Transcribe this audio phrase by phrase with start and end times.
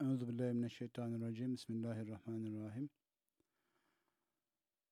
[0.00, 1.52] Euzubillahimineşşeytanirracim.
[1.52, 2.90] Bismillahirrahmanirrahim.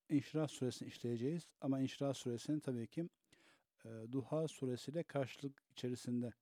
[0.09, 1.49] İnşirah suresini işleyeceğiz.
[1.61, 3.09] Ama İnşirah suresini tabii ki
[3.85, 6.33] e, Duha suresiyle karşılık içerisinde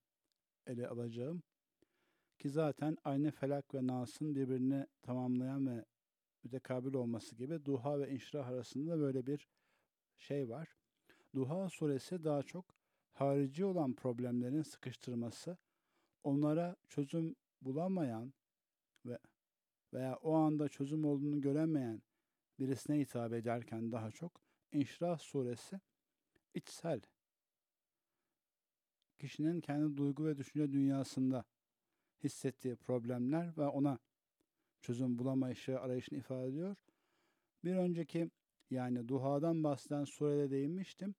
[0.67, 1.43] ele alacağım.
[2.39, 5.85] Ki zaten aynı Felak ve Nas'ın birbirini tamamlayan ve
[6.43, 9.47] mütekabil olması gibi Duha ve İnşirah arasında böyle bir
[10.17, 10.75] şey var.
[11.35, 12.65] Duha suresi daha çok
[13.13, 15.57] harici olan problemlerin sıkıştırması,
[16.23, 18.33] onlara çözüm bulamayan
[19.93, 22.01] veya o anda çözüm olduğunu göremeyen
[22.59, 25.79] birisine hitap ederken daha çok İnşirah suresi
[26.53, 27.01] içsel
[29.19, 31.45] kişinin kendi duygu ve düşünce dünyasında
[32.23, 33.99] hissettiği problemler ve ona
[34.81, 36.75] çözüm bulamayışı arayışını ifade ediyor.
[37.63, 38.31] Bir önceki
[38.71, 41.15] yani duhadan bahseden surede değinmiştim.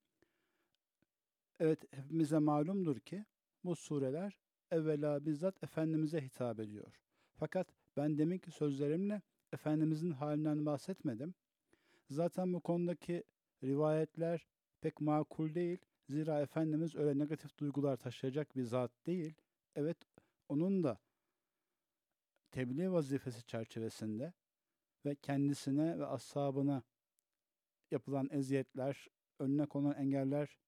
[1.60, 3.24] Evet hepimize malumdur ki
[3.64, 4.38] bu sureler
[4.70, 7.00] evvela bizzat Efendimiz'e hitap ediyor.
[7.34, 11.34] Fakat ben deminki sözlerimle Efendimiz'in halinden bahsetmedim.
[12.10, 13.24] Zaten bu konudaki
[13.62, 14.46] rivayetler
[14.80, 15.78] pek makul değil.
[16.08, 19.34] Zira Efendimiz öyle negatif duygular taşıyacak bir zat değil.
[19.74, 19.98] Evet
[20.48, 20.98] onun da
[22.50, 24.32] tebliğ vazifesi çerçevesinde
[25.04, 26.82] ve kendisine ve ashabına
[27.90, 30.58] yapılan eziyetler, önüne konan engeller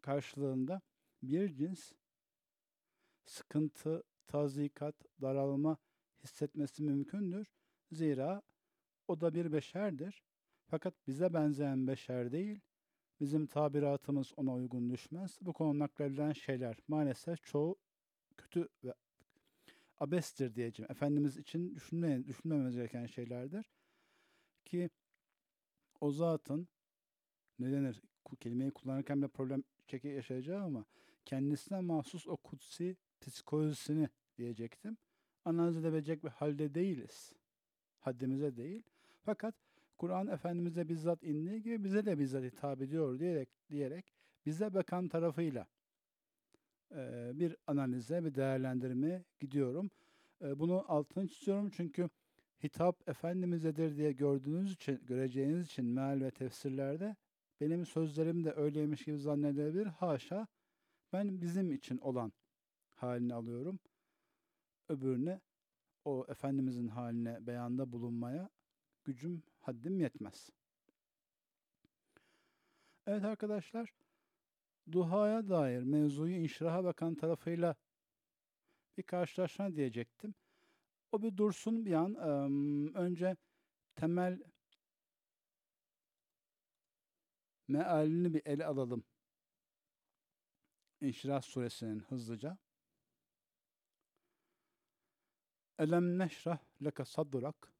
[0.00, 0.80] karşılığında
[1.22, 1.92] bir cins
[3.24, 5.76] sıkıntı, tazikat, daralma
[6.24, 7.46] hissetmesi mümkündür.
[7.92, 8.42] Zira
[9.08, 10.22] o da bir beşerdir.
[10.66, 12.60] Fakat bize benzeyen beşer değil,
[13.20, 15.38] bizim tabiratımız ona uygun düşmez.
[15.40, 17.76] Bu konu nakledilen şeyler maalesef çoğu
[18.36, 18.94] kötü ve
[19.98, 20.92] abestir diyeceğim.
[20.92, 23.70] Efendimiz için düşünme, düşünmememiz gereken şeylerdir.
[24.64, 24.90] Ki
[26.00, 26.68] o zatın
[27.58, 28.02] ne denir?
[28.40, 30.84] Kelimeyi kullanırken bir problem çeki yaşayacağı ama
[31.24, 34.96] kendisine mahsus o kutsi psikolojisini diyecektim.
[35.44, 37.32] Analiz edebilecek bir halde değiliz.
[38.00, 38.82] Haddimize değil.
[39.24, 39.54] Fakat
[39.98, 44.12] Kur'an Efendimiz'e bizzat indiği gibi bize de bizzat hitap ediyor diyerek diyerek
[44.46, 45.66] bize bakan tarafıyla
[47.34, 49.90] bir analize, bir değerlendirmeye gidiyorum.
[50.40, 52.08] Bunu altını çiziyorum çünkü
[52.62, 57.16] hitap Efendimiz'edir diye gördüğünüz için, göreceğiniz için meal ve tefsirlerde
[57.60, 59.86] benim sözlerim de öyleymiş gibi zannedebilir.
[59.86, 60.46] Haşa
[61.12, 62.32] ben bizim için olan
[63.02, 63.78] halini alıyorum.
[64.88, 65.40] Öbürüne
[66.04, 68.50] o Efendimizin haline beyanda bulunmaya
[69.04, 70.50] gücüm, haddim yetmez.
[73.06, 73.94] Evet arkadaşlar,
[74.92, 77.74] duhaya dair mevzuyu inşiraha bakan tarafıyla
[78.98, 80.34] bir karşılaşma diyecektim.
[81.12, 82.16] O bir dursun bir an.
[82.94, 83.36] Önce
[83.94, 84.42] temel
[87.68, 89.04] mealini bir ele alalım.
[91.00, 92.58] İnşirah suresinin hızlıca.
[95.82, 97.72] Elem neşrah leke sadrak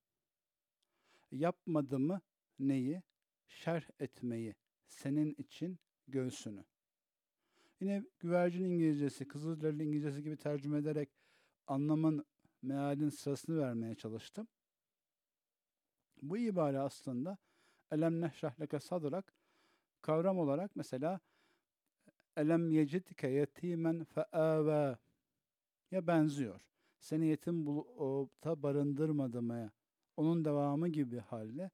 [1.33, 2.21] Yapmadı mı
[2.59, 3.03] neyi?
[3.47, 4.55] Şerh etmeyi
[4.89, 6.65] senin için göğsünü.
[7.81, 11.11] Yine güvercin İngilizcesi, Kızılderili İngilizcesi gibi tercüme ederek
[11.67, 12.25] anlamın
[12.63, 14.49] mealin sırasını vermeye çalıştım.
[16.23, 17.39] Bu ibare aslında
[17.91, 19.35] elem neşrah leke sadrak
[20.01, 21.21] kavram olarak mesela
[22.37, 24.99] elem yecidke yetimen feave
[25.91, 26.72] ya benziyor.
[27.03, 29.71] Seni yetim bulup barındırmadı mı?
[30.17, 31.71] Onun devamı gibi halde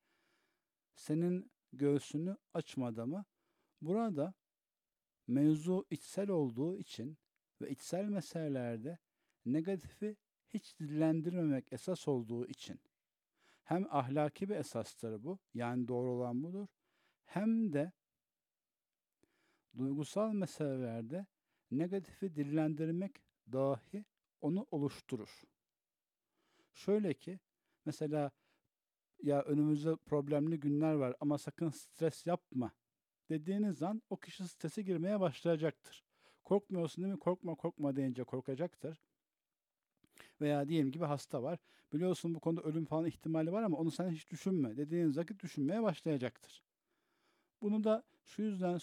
[0.94, 3.24] senin göğsünü açmadı mı?
[3.80, 4.34] Burada
[5.26, 7.18] mevzu içsel olduğu için
[7.60, 8.98] ve içsel meselelerde
[9.46, 10.16] negatifi
[10.48, 12.80] hiç dillendirmemek esas olduğu için
[13.64, 16.66] hem ahlaki bir esastır bu, yani doğru olan budur,
[17.24, 17.92] hem de
[19.76, 21.26] duygusal meselelerde
[21.70, 23.22] negatifi dillendirmek
[23.52, 24.04] dahi
[24.40, 25.42] onu oluşturur.
[26.74, 27.38] Şöyle ki,
[27.84, 28.30] mesela
[29.22, 32.72] ya önümüzde problemli günler var ama sakın stres yapma
[33.30, 36.04] dediğiniz an o kişi strese girmeye başlayacaktır.
[36.44, 37.20] Korkmuyorsun değil mi?
[37.20, 39.02] Korkma korkma deyince korkacaktır.
[40.40, 41.58] Veya diyelim ki bir hasta var.
[41.92, 45.82] Biliyorsun bu konuda ölüm falan ihtimali var ama onu sen hiç düşünme dediğiniz vakit düşünmeye
[45.82, 46.62] başlayacaktır.
[47.62, 48.78] Bunu da şu yüzden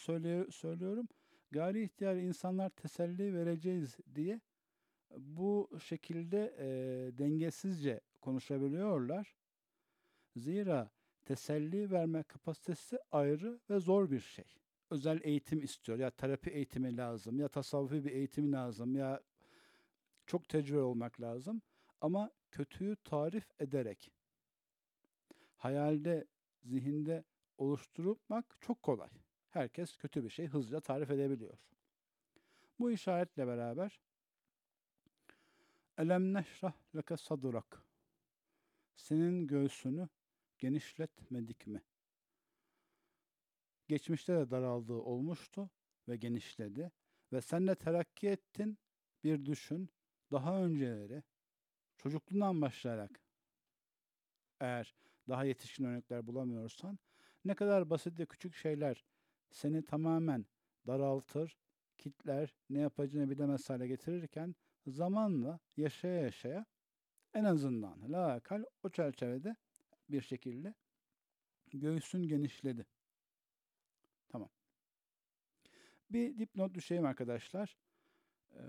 [0.50, 1.08] söylüyorum.
[1.52, 4.42] Gayri ihtiyar insanlar teselli vereceğiz diye
[5.18, 6.68] bu şekilde e,
[7.18, 9.36] dengesizce konuşabiliyorlar.
[10.36, 10.90] Zira
[11.26, 14.46] teselli verme kapasitesi ayrı ve zor bir şey.
[14.90, 16.00] Özel eğitim istiyor.
[16.00, 19.22] Ya terapi eğitimi lazım, ya tasavvufi bir eğitim lazım, ya
[20.26, 21.62] çok tecrübe olmak lazım.
[22.02, 24.12] Ama kötüyü tarif ederek
[25.58, 26.26] hayalde,
[26.64, 27.24] zihinde
[27.58, 29.10] oluşturmak çok kolay.
[29.50, 31.58] Herkes kötü bir şey hızlıca tarif edebiliyor.
[32.80, 34.00] Bu işaretle beraber
[35.98, 37.84] Elem neşrah leke sadrak.
[38.96, 40.10] Senin göğsünü
[40.58, 41.84] genişletmedik mi?
[43.88, 45.70] Geçmişte de daraldığı olmuştu
[46.08, 46.92] ve genişledi.
[47.34, 48.78] Ve sen de terakki ettin.
[49.24, 49.90] Bir düşün.
[50.32, 51.24] Daha önceleri
[51.98, 53.22] çocukluğundan başlayarak
[54.60, 54.96] eğer
[55.28, 57.00] daha yetişkin örnekler bulamıyorsan
[57.46, 59.06] ne kadar basit ve küçük şeyler
[59.50, 60.46] seni tamamen
[60.88, 61.58] daraltır,
[61.98, 64.56] kitler, ne yapacağını bilemez hale getirirken
[64.88, 66.66] zamanla yaşaya yaşaya
[67.34, 69.56] en azından lakal o çerçevede
[70.10, 70.74] bir şekilde
[71.74, 72.86] göğsün genişledi.
[74.30, 74.50] Tamam.
[76.10, 77.78] Bir dipnot düşeyim arkadaşlar.
[78.54, 78.60] Ee,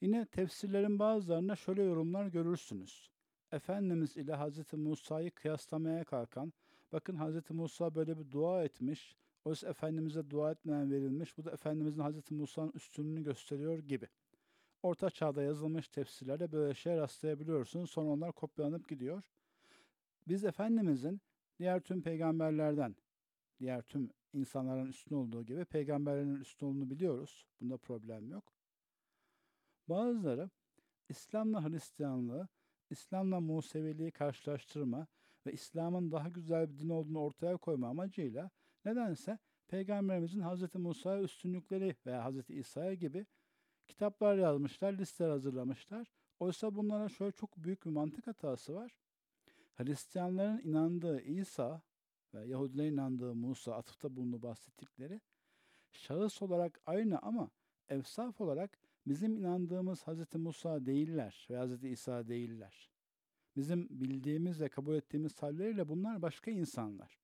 [0.00, 3.10] yine tefsirlerin bazılarında şöyle yorumlar görürsünüz.
[3.52, 6.52] Efendimiz ile Hazreti Musa'yı kıyaslamaya kalkan,
[6.92, 12.00] bakın Hazreti Musa böyle bir dua etmiş, oysa Efendimiz'e dua etmeyen verilmiş, bu da Efendimiz'in
[12.00, 14.08] Hazreti Musa'nın üstünlüğünü gösteriyor gibi.
[14.84, 17.90] Orta çağda yazılmış tefsirlerde böyle şey rastlayabiliyorsunuz.
[17.90, 19.22] Sonra onlar kopyalanıp gidiyor.
[20.28, 21.20] Biz Efendimiz'in
[21.58, 22.96] diğer tüm peygamberlerden,
[23.60, 27.46] diğer tüm insanların üstün olduğu gibi peygamberlerin üstün olduğunu biliyoruz.
[27.60, 28.52] Bunda problem yok.
[29.88, 30.50] Bazıları
[31.08, 32.48] İslam'la Hristiyanlığı,
[32.90, 35.06] İslam'la Museviliği karşılaştırma
[35.46, 38.50] ve İslam'ın daha güzel bir din olduğunu ortaya koyma amacıyla
[38.84, 39.38] nedense
[39.68, 40.74] Peygamberimizin Hz.
[40.74, 42.50] Musa'ya üstünlükleri veya Hz.
[42.50, 43.26] İsa'ya gibi
[43.88, 46.12] kitaplar yazmışlar, listeler hazırlamışlar.
[46.40, 48.96] Oysa bunlara şöyle çok büyük bir mantık hatası var.
[49.74, 51.82] Hristiyanların inandığı İsa
[52.34, 55.20] ve Yahudilerin inandığı Musa, atıfta bunu bahsettikleri
[55.92, 57.50] şahıs olarak aynı ama
[57.88, 60.34] efsaf olarak bizim inandığımız Hz.
[60.34, 61.84] Musa değiller ve Hz.
[61.84, 62.90] İsa değiller.
[63.56, 67.18] Bizim bildiğimiz ve kabul ettiğimiz halleriyle bunlar başka insanlar.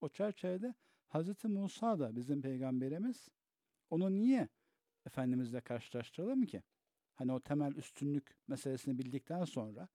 [0.00, 0.74] O çerçevede
[1.08, 1.44] Hz.
[1.44, 3.28] Musa da bizim peygamberimiz.
[3.90, 4.48] Onu niye
[5.06, 6.62] Efendimizle karşılaştıralım ki?
[7.14, 9.88] Hani o temel üstünlük meselesini bildikten sonra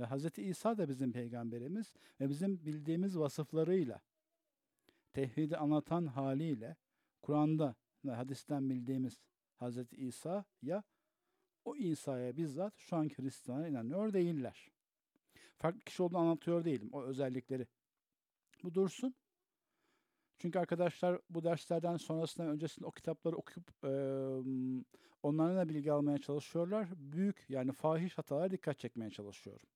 [0.00, 0.38] ve Hz.
[0.38, 4.00] İsa da bizim peygamberimiz ve bizim bildiğimiz vasıflarıyla,
[5.12, 6.76] tevhidi anlatan haliyle,
[7.22, 7.74] Kur'an'da
[8.04, 9.20] ve hadisten bildiğimiz
[9.60, 9.92] Hz.
[9.92, 10.82] İsa ya
[11.64, 14.68] o İsa'ya bizzat şu anki Hristiyanlar inanıyor değiller.
[15.58, 16.88] Farklı kişi olduğunu anlatıyor değilim.
[16.92, 17.66] O özellikleri.
[18.62, 19.14] Bu dursun.
[20.38, 23.90] Çünkü arkadaşlar bu derslerden sonrasında öncesinde o kitapları okuyup e,
[25.22, 26.88] onlardan da bilgi almaya çalışıyorlar.
[26.96, 29.66] Büyük yani fahiş hatalara dikkat çekmeye çalışıyorum.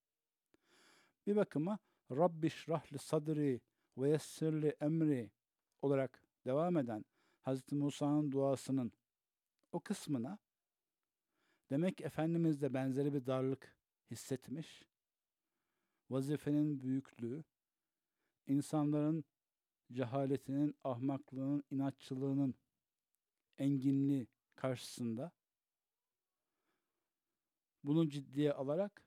[1.26, 1.78] Bir bakıma
[2.10, 3.60] Rabbiş rahli sadri
[3.98, 5.30] ve yessirli emri
[5.82, 7.04] olarak devam eden
[7.46, 7.72] Hz.
[7.72, 8.92] Musa'nın duasının
[9.72, 10.38] o kısmına
[11.70, 13.76] demek Efendimiz de benzeri bir darlık
[14.10, 14.82] hissetmiş.
[16.10, 17.44] Vazifenin büyüklüğü,
[18.46, 19.24] insanların
[19.92, 22.54] cehaletinin, ahmaklığının, inatçılığının
[23.58, 24.26] enginliği
[24.56, 25.32] karşısında
[27.84, 29.02] bunu ciddiye alarak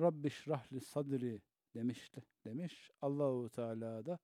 [0.00, 1.42] Rabbi şrahli sadri
[1.74, 2.90] demişti demiş.
[3.02, 4.18] Allahu Teala da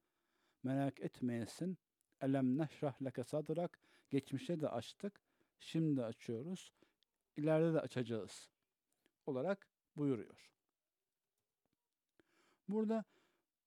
[0.63, 1.79] merak etmeyesin.
[2.21, 3.81] Elem neşrah leke sadrak
[4.11, 5.21] geçmişte de açtık.
[5.59, 6.73] Şimdi açıyoruz.
[7.37, 8.51] İleride de açacağız.
[9.27, 10.51] Olarak buyuruyor.
[12.69, 13.05] Burada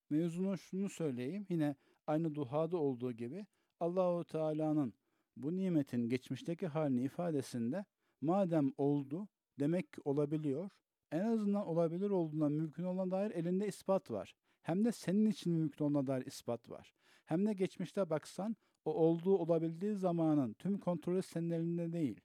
[0.10, 1.46] mevzunu şunu söyleyeyim.
[1.50, 1.76] Yine
[2.08, 3.46] aynı duhada olduğu gibi
[3.80, 4.94] Allahu Teala'nın
[5.38, 7.86] bu nimetin geçmişteki halini ifadesinde
[8.22, 9.28] madem oldu
[9.60, 10.70] demek ki olabiliyor.
[11.12, 14.36] En azından olabilir olduğuna mümkün olan dair elinde ispat var.
[14.62, 16.94] Hem de senin için mümkün olduğuna dair ispat var.
[17.26, 18.56] Hem de geçmişte baksan
[18.86, 22.22] o olduğu olabildiği zamanın tüm kontrolü senin elinde değil.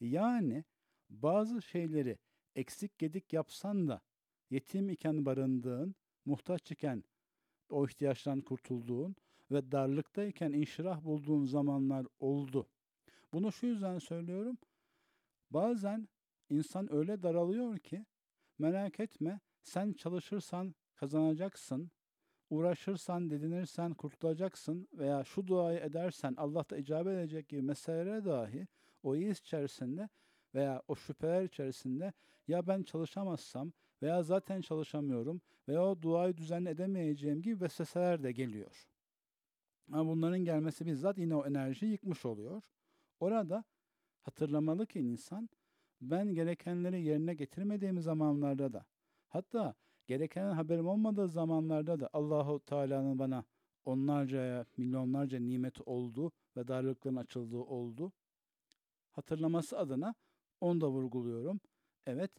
[0.00, 0.64] Yani
[1.10, 2.18] bazı şeyleri
[2.56, 4.00] eksik gedik yapsan da
[4.50, 5.94] yetim iken barındığın,
[6.24, 7.04] muhtaç iken
[7.72, 9.16] o ihtiyaçtan kurtulduğun
[9.50, 12.66] ve darlıktayken inşirah bulduğun zamanlar oldu.
[13.32, 14.58] Bunu şu yüzden söylüyorum.
[15.50, 16.08] Bazen
[16.50, 18.06] insan öyle daralıyor ki
[18.58, 21.90] merak etme sen çalışırsan kazanacaksın,
[22.50, 28.66] uğraşırsan, dedinirsen kurtulacaksın veya şu duayı edersen Allah da icabet edecek gibi meselelere dahi
[29.02, 30.08] o his içerisinde
[30.54, 32.12] veya o şüpheler içerisinde
[32.48, 38.88] ya ben çalışamazsam veya zaten çalışamıyorum veya o duayı düzenli edemeyeceğim gibi vesveseler de geliyor.
[39.92, 42.62] Ama bunların gelmesi bizzat yine o enerjiyi yıkmış oluyor.
[43.20, 43.64] Orada
[44.22, 45.48] hatırlamalı ki insan
[46.00, 48.86] ben gerekenleri yerine getirmediğim zamanlarda da
[49.28, 49.74] hatta
[50.06, 53.44] gereken haberim olmadığı zamanlarda da Allahu Teala'nın bana
[53.84, 58.12] onlarca milyonlarca nimet oldu ve darlıkların açıldığı oldu.
[59.10, 60.14] Hatırlaması adına
[60.60, 61.60] onu da vurguluyorum.
[62.06, 62.30] Evet,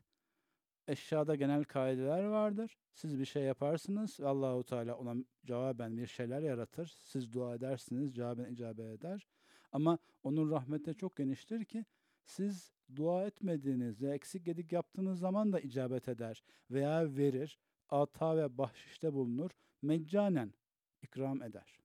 [0.87, 2.77] eşyada genel kaideler vardır.
[2.93, 6.95] Siz bir şey yaparsınız Allahu Teala ona cevaben bir şeyler yaratır.
[6.99, 9.27] Siz dua edersiniz, cevaben icabet eder.
[9.71, 11.85] Ama onun rahmeti çok geniştir ki
[12.25, 17.59] siz dua etmediğiniz ve eksik gedik yaptığınız zaman da icabet eder veya verir,
[17.89, 20.53] ata ve bahşişte bulunur, meccanen
[21.01, 21.79] ikram eder.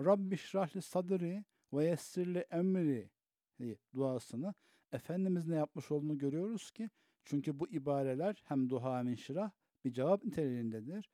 [0.00, 3.10] Rabbi şrahli sadri ve yessirli emri
[3.94, 4.54] duasını
[4.92, 6.90] Efendimiz ne yapmış olduğunu görüyoruz ki
[7.24, 9.50] çünkü bu ibareler hem duha hem inşirah
[9.84, 11.10] bir cevap niteliğindedir.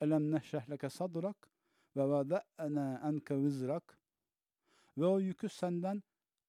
[0.00, 1.50] Elem neşreh leke sadrak
[1.96, 3.98] ve vada'na enke vizrak
[4.98, 6.02] ve o yükü senden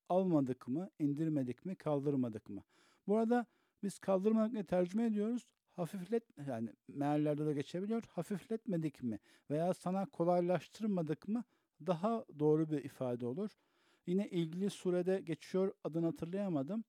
[0.10, 2.63] almadık mı, indirmedik mi, kaldırmadık mı?
[3.08, 3.46] Burada
[3.84, 5.48] biz kaldırmadık diye tercüme ediyoruz.
[5.74, 8.03] Hafiflet yani meallerde de geçebiliyor.
[8.10, 11.44] Hafifletmedik mi veya sana kolaylaştırmadık mı
[11.86, 13.51] daha doğru bir ifade olur.
[14.07, 16.83] Yine ilgili surede geçiyor adını hatırlayamadım.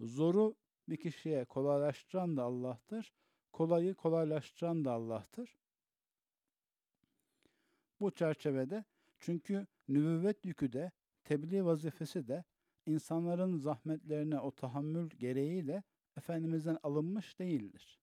[0.00, 0.56] Zoru
[0.88, 3.12] bir kişiye kolaylaştıran da Allah'tır.
[3.52, 5.58] Kolayı kolaylaştıran da Allah'tır.
[8.00, 8.84] Bu çerçevede
[9.20, 10.90] çünkü nübüvvet yükü de
[11.24, 12.44] tebliğ vazifesi de
[12.86, 15.82] insanların zahmetlerine o tahammül gereğiyle
[16.16, 18.00] Efendimiz'den alınmış değildir.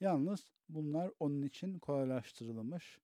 [0.00, 2.98] Yalnız bunlar onun için kolaylaştırılmış,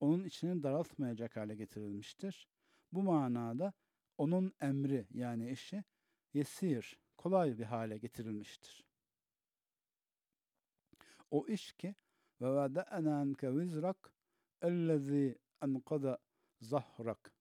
[0.00, 2.48] onun içini daraltmayacak hale getirilmiştir.
[2.92, 3.72] Bu manada
[4.18, 5.84] onun emri yani işi
[6.34, 8.84] yesir, kolay bir hale getirilmiştir.
[11.30, 11.94] O iş ki
[12.40, 14.12] ve vada'na anke vizrak
[14.62, 16.18] ellezî enkada
[16.60, 17.32] zahrak.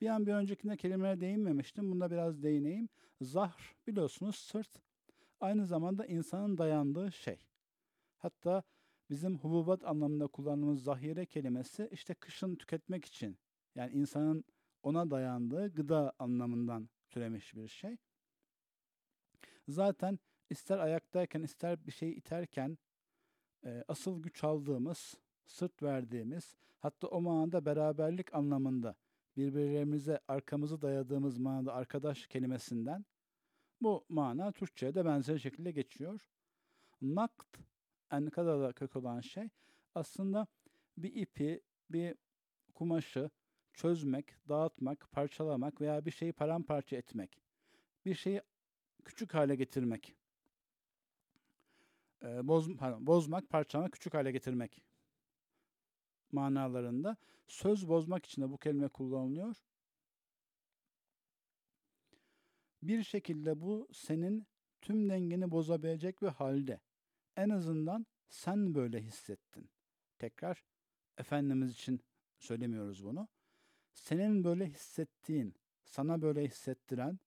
[0.00, 1.90] Bir an bir öncekinde kelimelere değinmemiştim.
[1.90, 2.88] Bunda biraz değineyim.
[3.20, 4.82] Zahr biliyorsunuz sırt
[5.40, 7.46] aynı zamanda insanın dayandığı şey.
[8.18, 8.62] Hatta
[9.10, 13.38] bizim hububat anlamında kullandığımız zahire kelimesi işte kışın tüketmek için
[13.74, 14.44] yani insanın
[14.82, 17.96] ona dayandığı gıda anlamından türemiş bir şey.
[19.68, 20.18] Zaten
[20.50, 22.78] ister ayaktayken ister bir şey iterken
[23.64, 25.14] e, asıl güç aldığımız,
[25.46, 28.94] sırt verdiğimiz hatta o manada beraberlik anlamında
[29.36, 33.04] birbirlerimize arkamızı dayadığımız manada arkadaş kelimesinden
[33.80, 36.28] bu mana Türkçe'ye de benzer şekilde geçiyor.
[37.02, 37.58] Nakt
[38.10, 39.48] enkada kök olan şey
[39.94, 40.46] aslında
[40.98, 42.14] bir ipi, bir
[42.74, 43.30] kumaşı
[43.78, 47.42] çözmek, dağıtmak, parçalamak veya bir şeyi paramparça etmek.
[48.04, 48.42] Bir şeyi
[49.04, 50.14] küçük hale getirmek.
[52.22, 54.82] Ee, boz, pardon, bozmak, parçalamak, küçük hale getirmek
[56.32, 57.16] manalarında.
[57.46, 59.56] Söz bozmak için de bu kelime kullanılıyor.
[62.82, 64.46] Bir şekilde bu senin
[64.80, 66.80] tüm dengeni bozabilecek bir halde.
[67.36, 69.70] En azından sen böyle hissettin.
[70.18, 70.64] Tekrar
[71.18, 72.00] Efendimiz için
[72.38, 73.28] söylemiyoruz bunu.
[73.98, 77.18] Senin böyle hissettiğin, sana böyle hissettiren,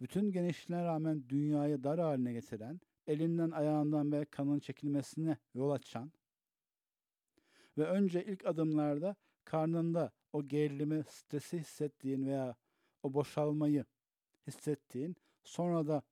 [0.00, 6.12] bütün genişliğine rağmen dünyayı dar haline getiren, elinden ayağından ve kanın çekilmesine yol açan
[7.78, 12.56] ve önce ilk adımlarda karnında o gerilimi, stresi hissettiğin veya
[13.02, 13.84] o boşalmayı
[14.46, 16.02] hissettiğin, sonra da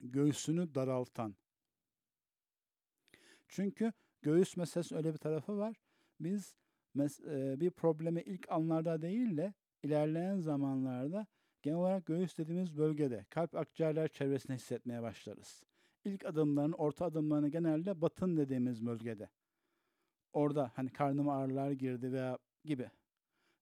[0.00, 1.36] göğsünü daraltan.
[3.48, 3.92] Çünkü
[4.22, 5.76] göğüs meselesi öyle bir tarafı var.
[6.20, 6.54] Biz
[7.60, 11.26] bir problemi ilk anlarda değil de ilerleyen zamanlarda
[11.62, 15.64] genel olarak göğüs dediğimiz bölgede kalp akciğerler çevresinde hissetmeye başlarız.
[16.04, 19.30] İlk adımların, orta adımlarını genelde batın dediğimiz bölgede.
[20.32, 22.90] Orada hani karnıma ağrılar girdi veya gibi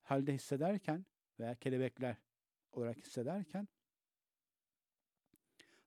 [0.03, 1.07] halde hissederken
[1.41, 2.17] veya kelebekler
[2.73, 3.69] olarak hissederken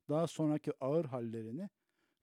[0.09, 1.69] daha sonraki ağır hallerini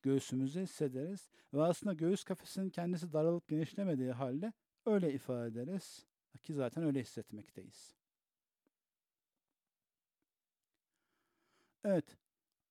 [0.03, 4.53] göğsümüzde hissederiz ve aslında göğüs kafesinin kendisi daralıp genişlemediği halde
[4.87, 6.07] öyle ifade ederiz
[6.43, 7.97] ki zaten öyle hissetmekteyiz.
[11.85, 12.17] Evet,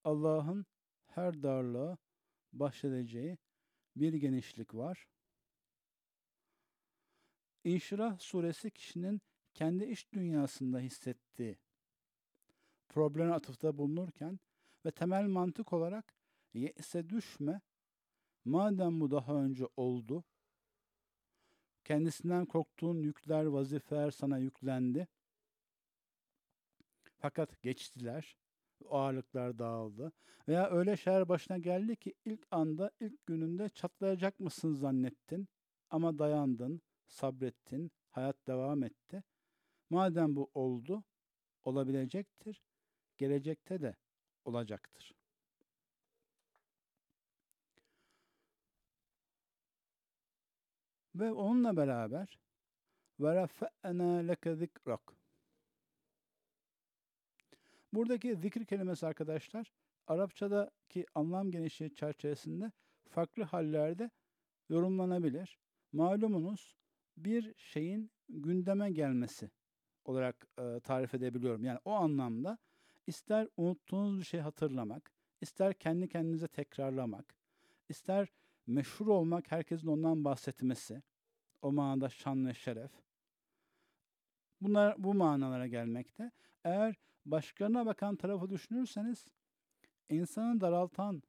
[0.03, 0.65] Allah'ın
[1.05, 1.97] her darlığa
[2.53, 3.37] bahşedeceği
[3.95, 5.07] bir genişlik var.
[7.63, 9.21] İnşirah suresi kişinin
[9.53, 11.57] kendi iş dünyasında hissettiği
[12.89, 14.39] probleme atıfta bulunurken
[14.85, 16.13] ve temel mantık olarak
[16.53, 17.61] yese düşme,
[18.45, 20.23] madem bu daha önce oldu,
[21.83, 25.07] kendisinden korktuğun yükler, vazifeler sana yüklendi.
[27.17, 28.37] Fakat geçtiler,
[28.89, 30.11] ağırlıklar dağıldı.
[30.47, 35.47] Veya öyle şeyler başına geldi ki ilk anda, ilk gününde çatlayacak mısın zannettin
[35.89, 39.23] ama dayandın, sabrettin, hayat devam etti.
[39.89, 41.03] Madem bu oldu,
[41.63, 42.63] olabilecektir,
[43.17, 43.95] gelecekte de
[44.45, 45.13] olacaktır.
[51.15, 52.39] Ve onunla beraber
[53.19, 54.69] ve rafa'na leke.
[57.93, 59.71] Buradaki zikir kelimesi arkadaşlar
[60.07, 62.71] Arapçadaki anlam genişliği çerçevesinde
[63.09, 64.09] farklı hallerde
[64.69, 65.59] yorumlanabilir.
[65.91, 66.75] Malumunuz
[67.17, 69.51] bir şeyin gündeme gelmesi
[70.05, 71.63] olarak e, tarif edebiliyorum.
[71.63, 72.57] Yani o anlamda
[73.07, 77.35] ister unuttuğunuz bir şey hatırlamak, ister kendi kendinize tekrarlamak,
[77.89, 78.27] ister
[78.67, 81.03] meşhur olmak, herkesin ondan bahsetmesi,
[81.61, 82.91] o manada şan ve şeref.
[84.61, 86.31] Bunlar bu manalara gelmekte.
[86.63, 89.27] Eğer başkalarına bakan tarafı düşünürseniz
[90.09, 91.23] insanı daraltan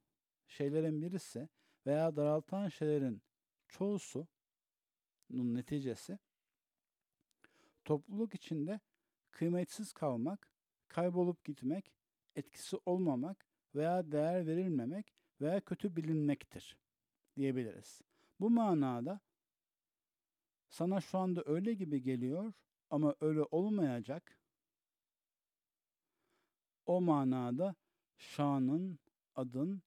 [0.47, 1.49] şeylerin birisi
[1.85, 3.21] veya daraltan şeylerin
[3.67, 4.27] çoğusunun
[5.29, 6.19] neticesi
[7.85, 8.79] topluluk içinde
[9.31, 10.49] kıymetsiz kalmak,
[10.87, 11.91] kaybolup gitmek,
[12.35, 16.77] etkisi olmamak veya değer verilmemek veya kötü bilinmektir
[17.35, 18.01] diyebiliriz.
[18.39, 19.19] Bu manada
[20.69, 22.53] sana şu anda öyle gibi geliyor
[22.89, 24.39] ama öyle olmayacak.
[26.85, 27.75] O manada
[28.17, 28.99] şanın,
[29.35, 29.81] adın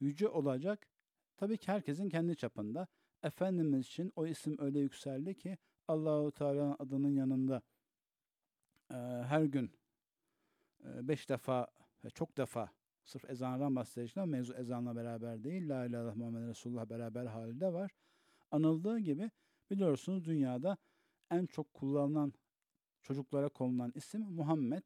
[0.00, 0.88] yüce olacak.
[1.36, 2.86] Tabii ki herkesin kendi çapında.
[3.22, 7.62] Efendimiz için o isim öyle yükseldi ki Allahu Teala'nın adının yanında
[8.90, 8.94] e,
[9.28, 9.72] her gün
[10.84, 11.68] e, beş defa
[12.04, 12.75] ve çok defa
[13.06, 15.68] sırf ezandan bahsedeceğim ama mevzu ezanla beraber değil.
[15.68, 17.90] La ilahe Muhammed Resulullah beraber halde var.
[18.50, 19.30] Anıldığı gibi
[19.70, 20.76] biliyorsunuz dünyada
[21.30, 22.32] en çok kullanılan
[23.02, 24.82] çocuklara konulan isim Muhammed.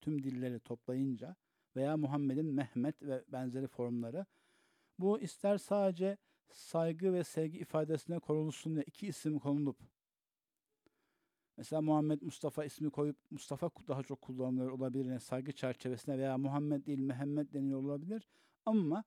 [0.00, 1.36] Tüm dilleri toplayınca
[1.76, 4.26] veya Muhammed'in Mehmet ve benzeri formları.
[4.98, 6.16] Bu ister sadece
[6.50, 9.78] saygı ve sevgi ifadesine konulsun diye iki isim konulup
[11.56, 15.04] Mesela Muhammed Mustafa ismi koyup Mustafa daha çok kullanılıyor olabilir.
[15.04, 18.28] Yani saygı çerçevesinde veya Muhammed değil Mehmet deniyor olabilir.
[18.66, 19.04] Ama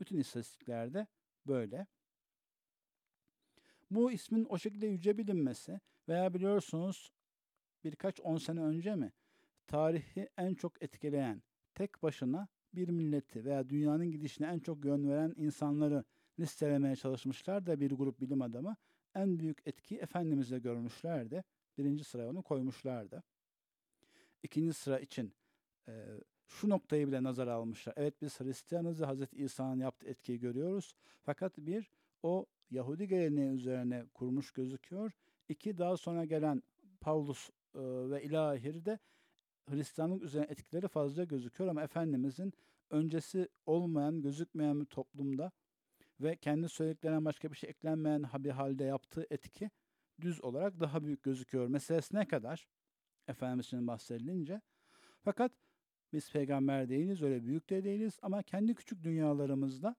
[0.00, 1.06] bütün istatistiklerde
[1.46, 1.86] böyle.
[3.90, 7.12] Bu ismin o şekilde yüce bilinmesi veya biliyorsunuz
[7.84, 9.12] birkaç on sene önce mi
[9.66, 11.42] tarihi en çok etkileyen
[11.74, 16.04] tek başına bir milleti veya dünyanın gidişine en çok yön veren insanları
[16.38, 18.76] listelemeye çalışmışlar da bir grup bilim adamı
[19.14, 21.44] en büyük etki Efendimiz'de görmüşlerdi.
[21.80, 23.22] Birinci sıraya onu koymuşlardı.
[24.42, 25.34] İkinci sıra için
[25.88, 26.06] e,
[26.46, 27.94] şu noktayı bile nazara almışlar.
[27.96, 30.94] Evet biz Hristiyanız ve Hazreti İsa'nın yaptığı etkiyi görüyoruz.
[31.22, 31.90] Fakat bir,
[32.22, 35.12] o Yahudi geleneği üzerine kurmuş gözüküyor.
[35.48, 36.62] İki, daha sonra gelen
[37.00, 38.98] Paulus e, ve İlahir'de
[39.68, 42.52] Hristiyanlık üzerine etkileri fazla gözüküyor ama Efendimizin
[42.90, 45.52] öncesi olmayan, gözükmeyen bir toplumda
[46.20, 49.70] ve kendi söylediklerine başka bir şey eklenmeyen bir halde yaptığı etki
[50.20, 51.68] düz olarak daha büyük gözüküyor.
[51.68, 52.68] Meselesi ne kadar?
[53.28, 54.60] Efendimiz'in bahsedilince.
[55.22, 55.52] Fakat
[56.12, 59.96] biz peygamber değiliz, öyle büyük de değiliz ama kendi küçük dünyalarımızda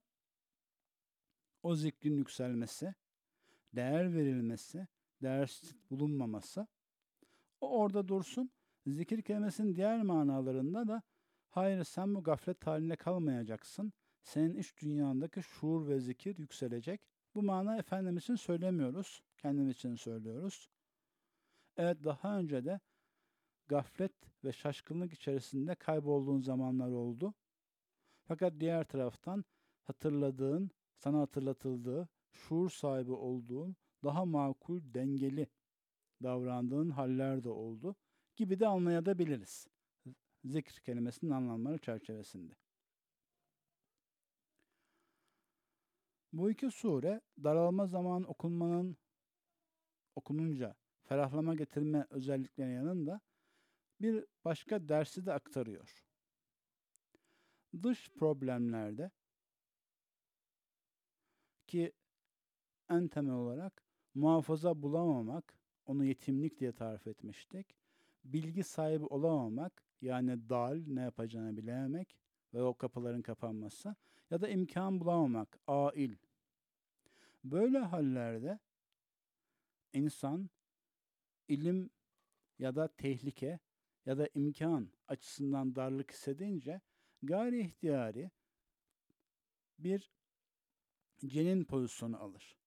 [1.63, 2.93] o zikrin yükselmesi,
[3.75, 4.87] değer verilmesi,
[5.21, 6.67] değersizlik bulunmaması
[7.61, 8.51] o orada dursun.
[8.87, 11.01] Zikir kelimesinin diğer manalarında da
[11.49, 13.93] hayır sen bu gaflet haline kalmayacaksın.
[14.23, 17.01] Senin iç dünyandaki şuur ve zikir yükselecek.
[17.35, 19.23] Bu mana Efendimiz için söylemiyoruz.
[19.37, 20.69] Kendimiz için söylüyoruz.
[21.77, 22.79] Evet daha önce de
[23.67, 24.13] gaflet
[24.43, 27.33] ve şaşkınlık içerisinde kaybolduğun zamanlar oldu.
[28.23, 29.45] Fakat diğer taraftan
[29.83, 35.47] hatırladığın, sana hatırlatıldığı, şuur sahibi olduğun, daha makul, dengeli
[36.23, 37.95] davrandığın haller de oldu
[38.35, 39.67] gibi de anlayabiliriz.
[40.45, 42.53] Zikr kelimesinin anlamları çerçevesinde.
[46.33, 48.97] Bu iki sure daralma zaman okunmanın
[50.15, 53.21] okununca ferahlama getirme özelliklerinin yanında
[54.01, 56.03] bir başka dersi de aktarıyor.
[57.83, 59.11] Dış problemlerde
[61.67, 61.93] ki
[62.89, 67.75] en temel olarak muhafaza bulamamak, onu yetimlik diye tarif etmiştik.
[68.23, 72.17] Bilgi sahibi olamamak, yani dal, ne yapacağını bilememek
[72.53, 73.95] ve o kapıların kapanması
[74.31, 76.15] ya da imkan bulamamak, ail.
[77.43, 78.59] Böyle hallerde
[79.93, 80.49] insan
[81.47, 81.89] ilim
[82.59, 83.59] ya da tehlike
[84.05, 86.81] ya da imkan açısından darlık hissedince
[87.23, 88.31] gayri ihtiyari
[89.79, 90.11] bir
[91.25, 92.57] cenin pozisyonu alır.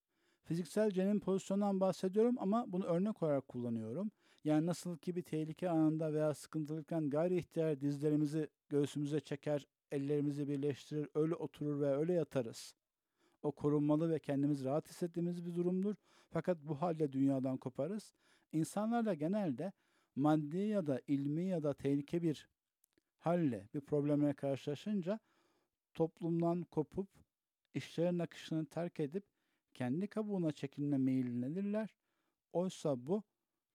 [0.45, 4.11] Fiziksel cenin pozisyonundan bahsediyorum ama bunu örnek olarak kullanıyorum.
[4.45, 11.09] Yani nasıl ki bir tehlike anında veya sıkıntılıyken gayri ihtiyar dizlerimizi göğsümüze çeker, ellerimizi birleştirir,
[11.15, 12.75] öyle oturur ve öyle yatarız.
[13.43, 15.95] O korunmalı ve kendimizi rahat hissettiğimiz bir durumdur.
[16.31, 18.15] Fakat bu halde dünyadan koparız.
[18.53, 19.73] İnsanlar da genelde
[20.17, 22.49] maddi ya da ilmi ya da tehlike bir
[23.19, 25.21] halle, bir problemle karşılaşınca
[25.95, 27.09] toplumdan kopup
[27.75, 29.25] işlerin akışını terk edip
[29.75, 31.95] kendi kabuğuna çekilme meyillenirler.
[32.53, 33.23] Oysa bu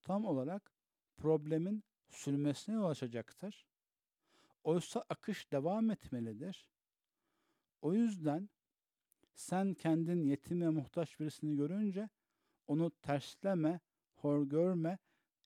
[0.01, 0.71] tam olarak
[1.17, 3.68] problemin sürmesine yol açacaktır.
[4.63, 6.69] Oysa akış devam etmelidir.
[7.81, 8.49] O yüzden
[9.33, 12.09] sen kendin yetim ve muhtaç birisini görünce
[12.67, 13.79] onu tersleme,
[14.13, 14.97] hor görme,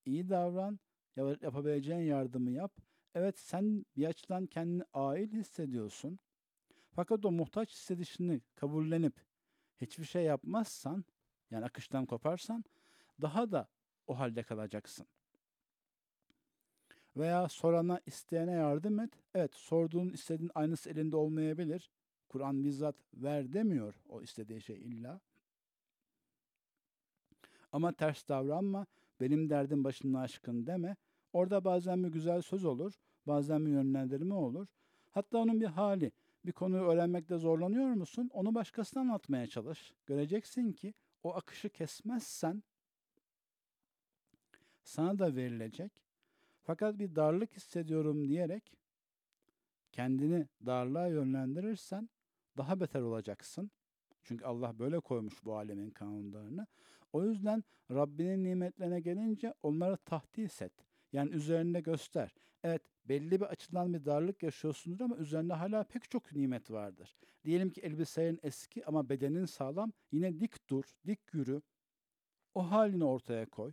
[0.06, 0.80] iyi davran,
[1.16, 2.78] yapabileceğin yardımı yap.
[3.16, 6.20] Evet sen bir açıdan kendini ail hissediyorsun.
[6.92, 9.26] Fakat o muhtaç hissedişini kabullenip
[9.82, 11.06] hiçbir şey yapmazsan,
[11.52, 12.64] yani akıştan koparsan
[13.22, 13.68] daha da
[14.08, 15.08] o halde kalacaksın.
[17.18, 19.12] Veya sorana, isteyene yardım et.
[19.34, 21.92] Evet, sorduğun, istediğin aynısı elinde olmayabilir.
[22.30, 25.20] Kur'an bizzat ver demiyor o istediği şey illa.
[27.72, 28.86] Ama ters davranma,
[29.22, 30.96] benim derdim başımın aşkın deme.
[31.34, 32.94] Orada bazen bir güzel söz olur,
[33.28, 34.68] bazen bir yönlendirme olur.
[35.12, 36.12] Hatta onun bir hali,
[36.46, 38.30] bir konuyu öğrenmekte zorlanıyor musun?
[38.34, 39.94] Onu başkasına anlatmaya çalış.
[40.06, 42.64] Göreceksin ki o akışı kesmezsen
[44.84, 45.92] sana da verilecek.
[46.64, 48.74] Fakat bir darlık hissediyorum diyerek
[49.92, 52.10] kendini darlığa yönlendirirsen
[52.58, 53.72] daha beter olacaksın.
[54.24, 56.68] Çünkü Allah böyle koymuş bu alemin kanunlarını.
[57.14, 60.74] O yüzden Rabbinin nimetlerine gelince onları tahdis et.
[61.12, 62.34] Yani üzerinde göster.
[62.64, 67.16] Evet belli bir açıdan bir darlık yaşıyorsundur ama üzerinde hala pek çok nimet vardır.
[67.46, 69.92] Diyelim ki elbiselerin eski ama bedenin sağlam.
[70.12, 71.62] Yine dik dur, dik yürü.
[72.54, 73.72] O halini ortaya koy.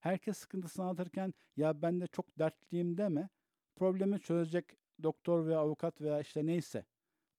[0.00, 3.28] Herkes sıkıntısını anlatırken ya ben de çok dertliyim deme.
[3.76, 6.84] Problemi çözecek doktor veya avukat veya işte neyse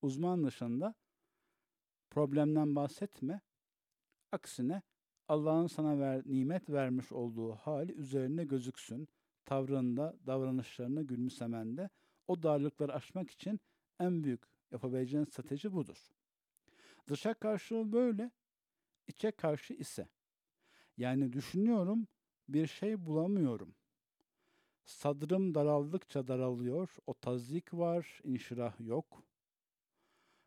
[0.02, 0.96] uzman dışında
[2.10, 3.42] problemden bahsetme.
[4.32, 4.82] Aksine
[5.28, 9.08] Allah'ın sana ver, nimet vermiş olduğu hali üzerine gözüksün.
[9.46, 11.90] Tavrında, davranışlarında, gülümsemende
[12.28, 13.60] o darlıkları aşmak için
[14.00, 15.98] en büyük yapabileceğin strateji budur.
[17.08, 18.32] Dışa karşı böyle,
[19.08, 20.08] içe karşı ise.
[20.98, 22.08] Yani düşünüyorum,
[22.50, 23.76] bir şey bulamıyorum.
[24.86, 29.24] Sadrım daraldıkça daralıyor, o tazik var, inşirah yok.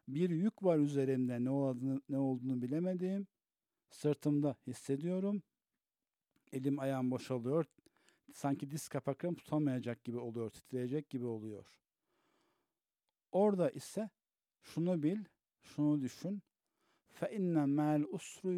[0.09, 3.27] Bir yük var üzerimde ne olduğunu, ne olduğunu bilemedim.
[3.91, 5.43] Sırtımda hissediyorum.
[6.53, 7.67] Elim ayağım boşalıyor.
[8.33, 11.67] Sanki diz kapaklarım tutamayacak gibi oluyor, titreyecek gibi oluyor.
[13.33, 14.11] Orada ise
[14.63, 15.25] şunu bil,
[15.63, 16.43] şunu düşün.
[17.13, 18.51] Fe inne mel usru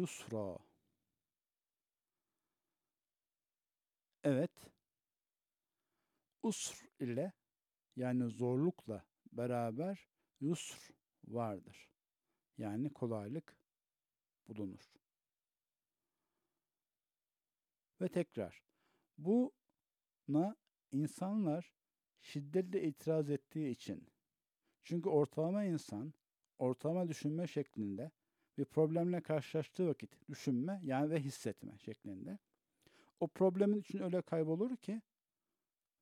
[4.27, 4.51] Evet,
[6.43, 7.33] usr ile
[7.95, 10.07] yani zorlukla beraber
[10.39, 10.91] yusr
[11.27, 11.91] vardır.
[12.57, 13.57] Yani kolaylık
[14.47, 14.93] bulunur.
[18.01, 18.63] Ve tekrar
[19.17, 20.55] buna
[20.91, 21.73] insanlar
[22.21, 24.07] şiddetle itiraz ettiği için
[24.83, 26.13] çünkü ortalama insan
[26.57, 28.11] ortalama düşünme şeklinde
[28.57, 32.37] bir problemle karşılaştığı vakit düşünme yani ve hissetme şeklinde
[33.19, 35.01] o problemin için öyle kaybolur ki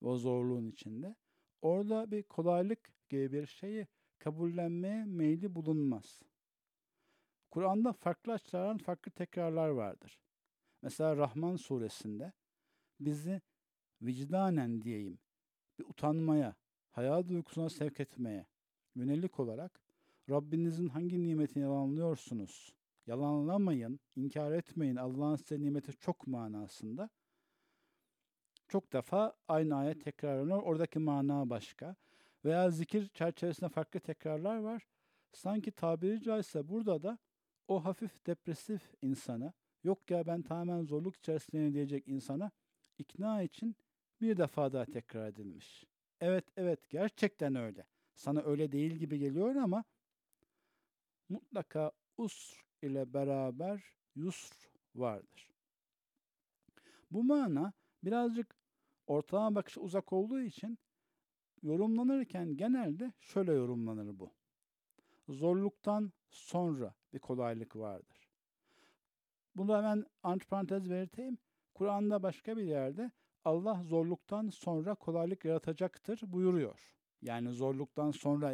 [0.02, 1.16] o zorluğun içinde
[1.62, 3.88] orada bir kolaylık gibi bir şeyi
[4.20, 6.24] kabullenmeye meyli bulunmaz.
[7.52, 10.22] Kur'an'da farklı açılardan farklı tekrarlar vardır.
[10.82, 12.34] Mesela Rahman suresinde
[13.00, 13.42] bizi
[14.02, 15.20] vicdanen diyeyim
[15.80, 16.56] bir utanmaya,
[16.92, 18.46] hayal duygusuna sevk etmeye
[18.96, 19.82] yönelik olarak
[20.30, 22.76] Rabbinizin hangi nimetini yalanlıyorsunuz?
[23.08, 24.96] Yalanlamayın, inkar etmeyin.
[24.96, 27.10] Allah'ın size nimeti çok manasında.
[28.68, 30.62] Çok defa aynı ayet tekrarlanıyor.
[30.62, 31.96] Oradaki mana başka.
[32.46, 34.88] Veya zikir çerçevesinde farklı tekrarlar var.
[35.32, 37.18] Sanki tabiri caizse burada da
[37.68, 42.52] o hafif depresif insana, yok ya ben tamamen zorluk içerisindeyim diyecek insana
[42.98, 43.76] ikna için
[44.22, 45.86] bir defa daha tekrar edilmiş.
[46.22, 47.86] Evet evet gerçekten öyle.
[48.14, 49.84] Sana öyle değil gibi geliyor ama
[51.30, 53.84] mutlaka usr ile beraber
[54.16, 55.50] yusr vardır.
[57.12, 58.56] Bu mana birazcık
[59.08, 60.80] ortalama bakışa uzak olduğu için
[61.62, 64.32] yorumlanırken genelde şöyle yorumlanır bu.
[65.30, 68.30] Zorluktan sonra bir kolaylık vardır.
[69.56, 71.38] Bunu hemen antiparantez belirteyim.
[71.74, 73.12] Kur'an'da başka bir yerde
[73.46, 76.96] Allah zorluktan sonra kolaylık yaratacaktır buyuruyor.
[77.22, 78.52] Yani zorluktan sonra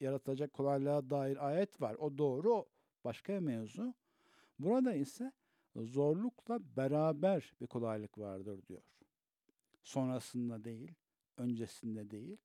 [0.00, 1.94] yaratacak kolaylığa dair ayet var.
[1.94, 2.64] O doğru,
[3.04, 3.94] başka bir mevzu.
[4.58, 5.32] Burada ise
[5.76, 8.82] zorlukla beraber bir kolaylık vardır diyor.
[9.82, 10.94] Sonrasında değil,
[11.36, 12.36] öncesinde değil.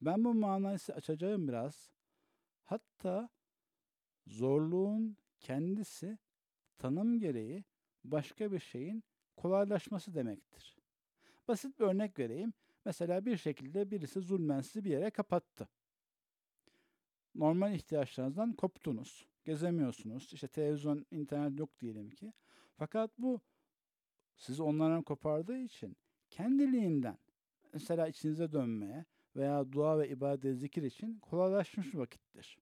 [0.00, 1.90] Ben bu manayı açacağım biraz.
[2.64, 3.28] Hatta
[4.26, 6.18] zorluğun kendisi
[6.78, 7.64] tanım gereği
[8.04, 9.04] başka bir şeyin
[9.36, 10.76] kolaylaşması demektir.
[11.48, 12.52] Basit bir örnek vereyim.
[12.84, 15.68] Mesela bir şekilde birisi zulmen bir yere kapattı.
[17.34, 19.31] Normal ihtiyaçlarınızdan koptunuz.
[19.44, 20.32] Gezemiyorsunuz.
[20.32, 22.32] İşte televizyon, internet yok diyelim ki.
[22.76, 23.40] Fakat bu
[24.36, 25.96] sizi onlardan kopardığı için
[26.30, 27.18] kendiliğinden
[27.72, 29.04] mesela içinize dönmeye
[29.36, 32.58] veya dua ve ibadet zikir için kolaylaşmış vakittir.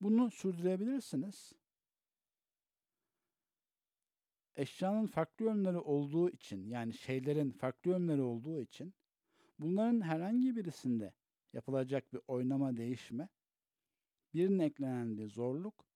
[0.00, 1.52] Bunu sürdürebilirsiniz.
[4.60, 8.94] eşyanın farklı yönleri olduğu için yani şeylerin farklı yönleri olduğu için
[9.58, 11.14] bunların herhangi birisinde
[11.52, 13.28] yapılacak bir oynama değişme
[14.34, 15.86] birine eklenen bir zorluk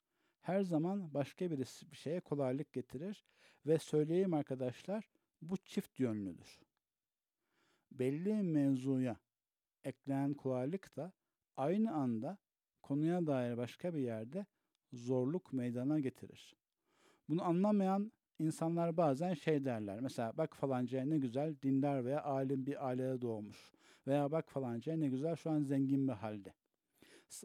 [0.41, 3.25] her zaman başka bir şeye kolaylık getirir
[3.67, 5.11] ve söyleyeyim arkadaşlar
[5.43, 6.61] bu çift yönlüdür.
[7.91, 9.17] Belli mevzuya
[9.85, 11.13] eklenen kolaylık da
[11.57, 12.39] aynı anda
[12.83, 14.47] konuya dair başka bir yerde
[14.93, 16.57] zorluk meydana getirir.
[17.29, 20.01] Bunu anlamayan insanlar bazen şey derler.
[20.01, 23.73] Mesela bak falancaya ne güzel dindar veya alim bir ailede doğmuş.
[24.07, 26.55] Veya bak falancaya ne güzel şu an zengin bir halde.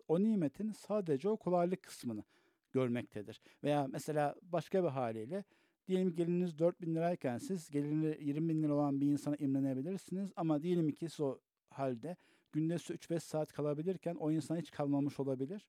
[0.07, 2.23] O nimetin sadece o kolaylık kısmını
[2.71, 3.41] görmektedir.
[3.63, 5.43] Veya mesela başka bir haliyle
[5.87, 10.63] diyelim geliriniz 4 bin lirayken siz geliri 20 bin lira olan bir insana imrenebilirsiniz ama
[10.63, 12.17] diyelim ki siz o halde
[12.51, 15.67] günde 3-5 saat kalabilirken o insan hiç kalmamış olabilir.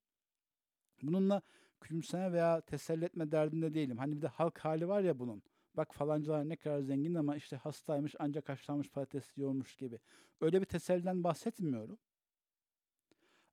[1.03, 1.43] Bununla
[1.81, 3.99] küçümseme veya teselli etme derdinde değilim.
[3.99, 5.43] Hani bir de halk hali var ya bunun.
[5.75, 9.99] Bak falancılar ne kadar zengin ama işte hastaymış ancak haşlanmış patates yiyormuş gibi.
[10.41, 11.99] Öyle bir teselliden bahsetmiyorum.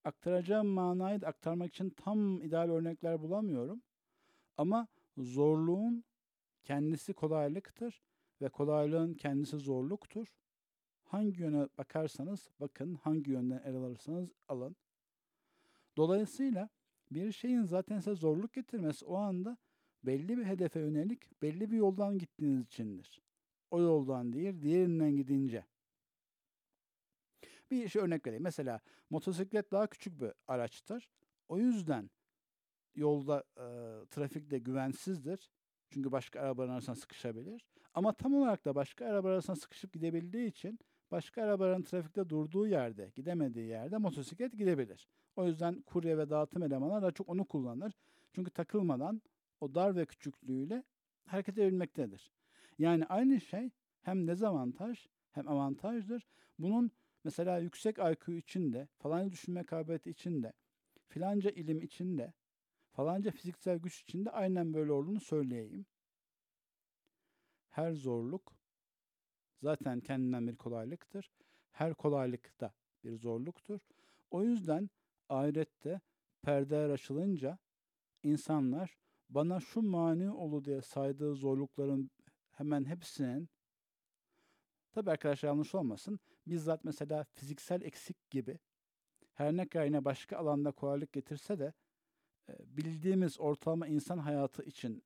[0.07, 3.81] Aktaracağım manayı da aktarmak için tam ideal örnekler bulamıyorum.
[4.57, 6.03] Ama zorluğun
[6.63, 8.03] kendisi kolaylıktır
[8.41, 10.27] ve kolaylığın kendisi zorluktur.
[11.03, 14.75] Hangi yöne bakarsanız bakın, hangi yönden el alırsanız alın.
[15.97, 16.69] Dolayısıyla
[17.11, 19.57] bir şeyin zaten size zorluk getirmesi o anda
[20.03, 23.21] belli bir hedefe yönelik belli bir yoldan gittiğiniz içindir.
[23.71, 25.65] O yoldan değil, diğerinden gidince.
[27.71, 28.43] Bir şey örnek vereyim.
[28.43, 31.09] Mesela motosiklet daha küçük bir araçtır.
[31.47, 32.09] O yüzden
[32.95, 33.65] yolda e,
[34.05, 35.51] trafikte güvensizdir.
[35.89, 37.65] Çünkü başka arabaların arasına sıkışabilir.
[37.93, 40.79] Ama tam olarak da başka araba arasına sıkışıp gidebildiği için
[41.11, 45.07] başka arabaların trafikte durduğu yerde, gidemediği yerde motosiklet gidebilir.
[45.35, 47.93] O yüzden kurye ve dağıtım elemanlar da çok onu kullanır.
[48.33, 49.21] Çünkü takılmadan
[49.61, 50.83] o dar ve küçüklüğüyle
[51.25, 52.31] hareket edebilmektedir.
[52.79, 56.27] Yani aynı şey hem dezavantaj hem avantajdır.
[56.59, 56.91] Bunun
[57.27, 60.53] mesela yüksek IQ için de, falanca düşünme kabiliyeti için de,
[61.07, 62.33] filanca ilim için de,
[62.91, 65.85] falanca fiziksel güç için de aynen böyle olduğunu söyleyeyim.
[67.69, 68.53] Her zorluk
[69.61, 71.31] zaten kendinden bir kolaylıktır.
[71.71, 73.79] Her kolaylık da bir zorluktur.
[74.31, 74.89] O yüzden
[75.29, 76.01] ahirette
[76.41, 77.57] perdeler açılınca
[78.23, 78.97] insanlar
[79.29, 82.11] bana şu mani olu diye saydığı zorlukların
[82.51, 83.49] hemen hepsinin
[84.91, 88.59] tabi arkadaşlar yanlış olmasın bizzat mesela fiziksel eksik gibi
[89.33, 91.73] her ne kadar yine başka alanda kolaylık getirse de
[92.59, 95.03] bildiğimiz ortalama insan hayatı için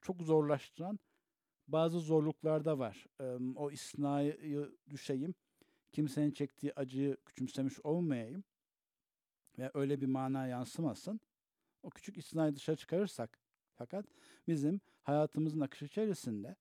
[0.00, 0.98] çok zorlaştıran
[1.68, 3.06] bazı zorluklar da var.
[3.56, 5.34] O isnayı düşeyim
[5.92, 8.44] kimsenin çektiği acıyı küçümsemiş olmayayım
[9.58, 11.20] ve öyle bir mana yansımasın.
[11.82, 13.38] O küçük istinayı dışarı çıkarırsak
[13.74, 14.06] fakat
[14.48, 16.56] bizim hayatımızın akışı içerisinde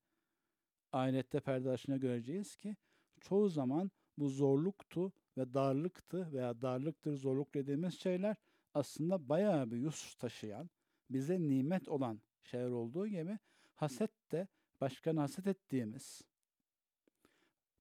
[0.91, 2.75] ahirette perde göreceğiz ki
[3.21, 8.35] çoğu zaman bu zorluktu ve darlıktı veya darlıktır zorluk dediğimiz şeyler
[8.73, 10.69] aslında bayağı bir yus taşıyan,
[11.09, 13.39] bize nimet olan şeyler olduğu gibi
[13.75, 14.47] haset de
[14.81, 16.21] başkana haset ettiğimiz,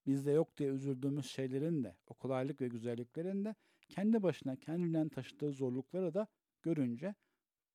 [0.07, 3.55] bizde yok diye üzüldüğümüz şeylerin de, o kolaylık ve güzelliklerin de
[3.89, 6.27] kendi başına kendinden taşıdığı zorlukları da
[6.63, 7.15] görünce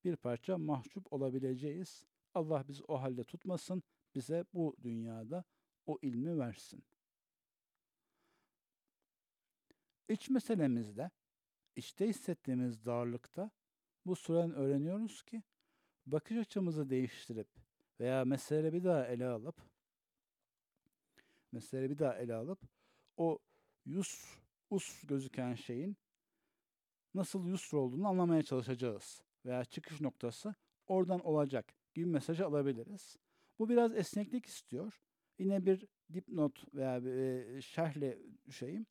[0.03, 2.05] bir parça mahcup olabileceğiz.
[2.33, 3.83] Allah bizi o halde tutmasın,
[4.15, 5.43] bize bu dünyada
[5.85, 6.83] o ilmi versin.
[10.09, 11.11] İç meselemizde,
[11.75, 13.51] içte hissettiğimiz darlıkta
[14.05, 15.43] bu sureden öğreniyoruz ki
[16.05, 17.47] bakış açımızı değiştirip
[17.99, 19.61] veya mesele bir daha ele alıp
[21.51, 22.59] meseleleri bir daha ele alıp
[23.17, 23.39] o
[23.85, 24.37] yus,
[24.69, 25.97] us gözüken şeyin
[27.13, 29.21] nasıl yusr olduğunu anlamaya çalışacağız.
[29.45, 30.55] Veya çıkış noktası
[30.87, 33.17] oradan olacak gibi mesajı alabiliriz.
[33.59, 35.01] Bu biraz esneklik istiyor.
[35.39, 38.85] Yine bir dipnot veya bir şerhle düşeyim.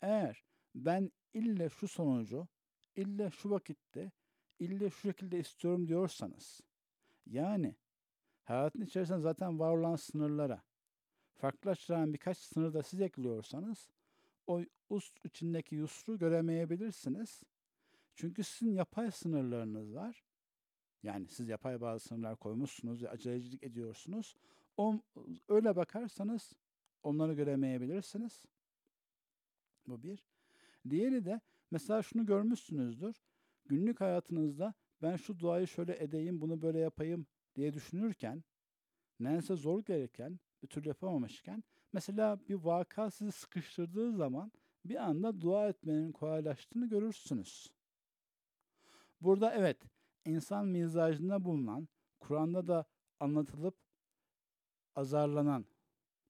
[0.00, 0.44] Eğer
[0.74, 2.48] ben ille şu sonucu,
[2.96, 4.12] ille şu vakitte,
[4.58, 6.60] ille şu şekilde istiyorum diyorsanız,
[7.26, 7.76] yani
[8.44, 10.62] hayatın içerisinde zaten var olan sınırlara,
[11.34, 13.90] farklılaştıran birkaç sınır da siz ekliyorsanız
[14.46, 17.42] o ust içindeki yusru göremeyebilirsiniz.
[18.14, 20.22] Çünkü sizin yapay sınırlarınız var.
[21.02, 24.36] Yani siz yapay bazı sınırlar koymuşsunuz ve acelecilik ediyorsunuz.
[24.76, 25.00] O,
[25.48, 26.52] öyle bakarsanız
[27.02, 28.44] onları göremeyebilirsiniz.
[29.86, 30.24] Bu bir.
[30.90, 33.16] Diğeri de mesela şunu görmüşsünüzdür.
[33.66, 38.44] Günlük hayatınızda ben şu duayı şöyle edeyim, bunu böyle yapayım diye düşünürken,
[39.20, 44.52] nedense zor gelirken bir türlü yapamamışken mesela bir vaka sizi sıkıştırdığı zaman
[44.84, 47.72] bir anda dua etmenin kolaylaştığını görürsünüz.
[49.20, 49.78] Burada evet
[50.24, 51.88] insan mizacında bulunan
[52.20, 52.84] Kur'an'da da
[53.20, 53.76] anlatılıp
[54.94, 55.66] azarlanan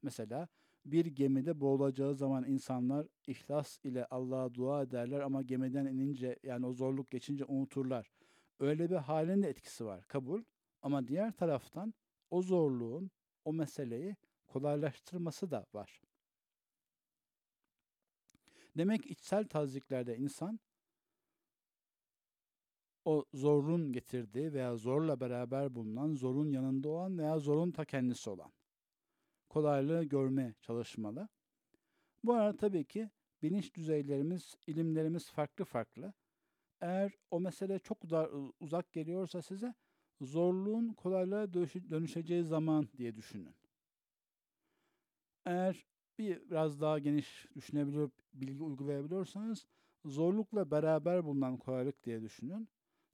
[0.02, 0.48] mesela
[0.85, 6.72] bir gemide boğulacağı zaman insanlar ihlas ile Allah'a dua ederler ama gemiden inince yani o
[6.72, 8.11] zorluk geçince unuturlar.
[8.61, 10.42] Öyle bir halin de etkisi var kabul
[10.83, 11.94] ama diğer taraftan
[12.31, 13.11] o zorluğun
[13.44, 16.00] o meseleyi kolaylaştırması da var.
[18.76, 20.61] Demek içsel taziklerde insan
[23.05, 28.53] o zorun getirdiği veya zorla beraber bulunan, zorun yanında olan veya zorun ta kendisi olan
[29.49, 31.29] kolaylığı görmeye çalışmalı.
[32.25, 33.11] Bu arada tabii ki
[33.43, 36.12] bilinç düzeylerimiz, ilimlerimiz farklı farklı.
[36.81, 39.75] Eğer o mesele çok dar, uzak geliyorsa size
[40.21, 43.57] zorluğun kolaylığa dönüşeceği zaman diye düşünün.
[45.47, 45.87] Eğer
[46.19, 49.67] biraz daha geniş düşünebiliyor, bilgi uygulayabiliyorsanız
[50.05, 52.69] zorlukla beraber bulunan kolaylık diye düşünün.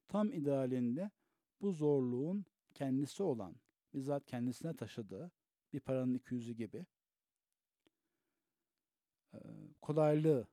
[0.09, 1.11] Tam idealinde
[1.61, 3.55] bu zorluğun kendisi olan,
[3.93, 5.31] bizzat kendisine taşıdığı
[5.73, 6.85] bir paranın iki yüzü gibi
[9.81, 10.47] kolaylığı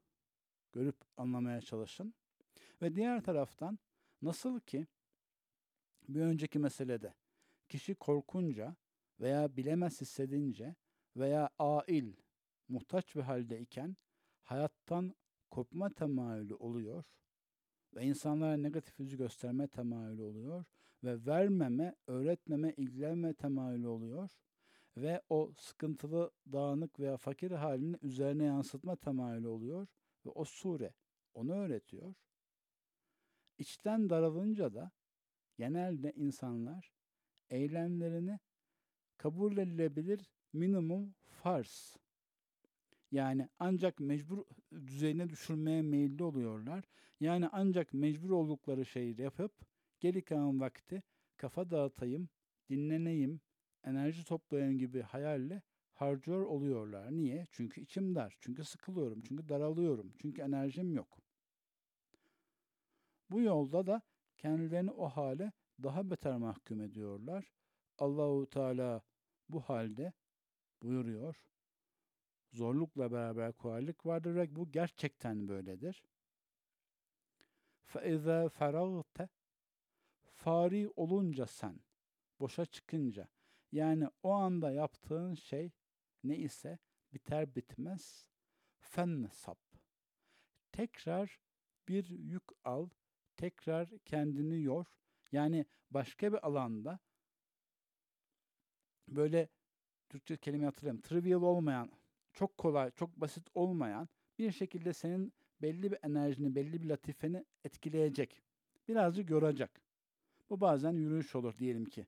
[0.73, 2.15] görüp anlamaya çalışın.
[2.83, 3.79] Ve diğer taraftan
[4.23, 4.87] nasıl ki
[6.09, 7.15] bir önceki meselede
[7.69, 8.77] kişi korkunca
[9.21, 10.75] veya bilemez hissedince
[11.17, 12.13] veya ail,
[12.69, 13.97] muhtaç bir halde iken
[14.43, 15.15] hayattan
[15.51, 17.05] kopma temayülü oluyor
[17.97, 20.65] ve insanlara negatif yüzü gösterme temayülü oluyor
[21.05, 24.31] ve vermeme, öğretmeme, ilgilenme temayülü oluyor
[24.97, 29.87] ve o sıkıntılı, dağınık veya fakir halini üzerine yansıtma temayülü oluyor
[30.27, 30.95] ve o sure
[31.35, 32.15] onu öğretiyor.
[33.59, 34.91] İçten daralınca da
[35.57, 36.93] genelde insanlar
[37.51, 38.39] eylemlerini
[39.17, 41.97] kabul edilebilir minimum farz
[43.13, 44.45] yani ancak mecbur
[44.87, 46.85] düzeyine düşürmeye meyilli oluyorlar.
[47.21, 49.53] Yani ancak mecbur oldukları şeyi yapıp
[50.01, 51.03] geri kalan vakti
[51.37, 52.29] kafa dağıtayım,
[52.71, 53.41] dinleneyim,
[53.85, 55.63] enerji toplayayım gibi hayalle
[55.95, 57.13] harcıyor oluyorlar.
[57.13, 57.47] Niye?
[57.51, 61.19] Çünkü içim dar, çünkü sıkılıyorum, çünkü daralıyorum, çünkü enerjim yok.
[63.31, 64.03] Bu yolda da
[64.37, 67.53] kendilerini o hale daha beter mahkum ediyorlar.
[67.99, 69.03] Allahu Teala
[69.49, 70.13] bu halde
[70.83, 71.37] buyuruyor
[72.52, 76.04] Zorlukla beraber kolaylık vardır ve bu gerçekten böyledir.
[77.88, 79.28] فَاِذَا فَرَغْتَ
[80.34, 81.80] Fari olunca sen,
[82.40, 83.28] boşa çıkınca,
[83.72, 85.72] yani o anda yaptığın şey
[86.24, 86.80] ne ise
[87.14, 88.28] biter bitmez
[88.80, 89.60] fen sap.
[90.72, 91.40] Tekrar
[91.88, 92.90] bir yük al,
[93.38, 94.86] tekrar kendini yor.
[95.32, 97.00] Yani başka bir alanda
[99.08, 99.50] böyle
[100.10, 101.02] Türkçe kelime hatırlayayım.
[101.02, 101.92] Trivial olmayan,
[102.37, 108.43] çok kolay, çok basit olmayan bir şekilde senin belli bir enerjini, belli bir latifeni etkileyecek.
[108.89, 109.81] Birazcık yoracak.
[110.51, 112.07] Bu bazen yürüyüş olur diyelim ki.